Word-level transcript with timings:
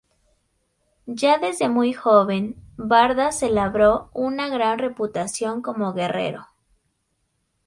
Ya 1.05 1.37
desde 1.37 1.69
muy 1.69 1.93
joven, 1.93 2.55
Bardas 2.75 3.37
se 3.37 3.51
labró 3.51 4.09
una 4.15 4.49
gran 4.49 4.79
reputación 4.79 5.61
como 5.61 5.93
guerrero. 5.93 6.47